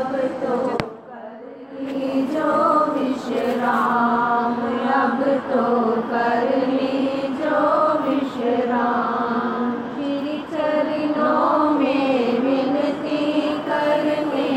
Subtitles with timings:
[0.00, 0.56] अब तो
[1.06, 2.52] कर ली जो
[2.92, 4.54] विश्राम
[4.92, 5.64] अब तो
[6.02, 7.58] कर ली जो
[8.06, 14.48] विश्राम श्री चरणों में विनती करने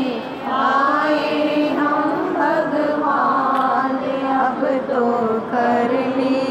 [0.54, 3.98] आए हम भगवान,
[4.38, 5.06] अब तो
[5.50, 6.43] कर ली।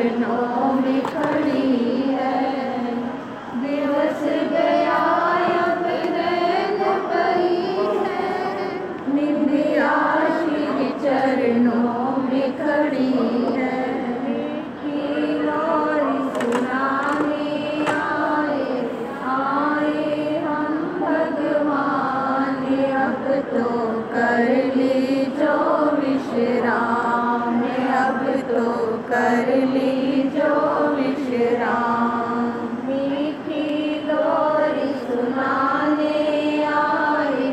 [0.00, 0.59] Amen.
[28.60, 28.72] तो
[29.08, 30.54] कर ली जो
[30.96, 32.50] विश्राम।
[32.88, 37.46] मीठी गोरी सुनाने आए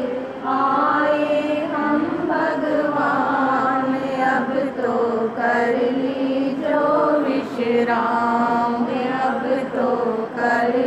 [0.47, 1.99] आए हम
[2.31, 3.93] भगवान।
[4.27, 4.97] अब तो
[5.29, 6.83] कर ली जो
[7.19, 8.85] विश्राम
[9.19, 9.43] अब
[9.75, 9.95] तो
[10.39, 10.86] कर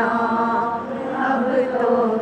[0.00, 1.48] अब
[1.80, 2.19] तो